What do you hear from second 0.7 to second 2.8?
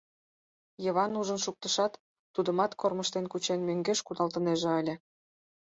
Йыван ужын шуктышат, тудымат,